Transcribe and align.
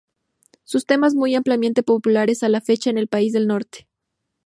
Sus 0.63 0.87
temas 0.87 1.13
son 1.13 1.35
ampliamente 1.35 1.83
populares 1.83 2.41
a 2.41 2.49
la 2.49 2.59
fecha 2.59 2.89
en 2.89 2.97
el 2.97 3.07
país 3.07 3.33
del 3.33 3.45
norte. 3.45 3.87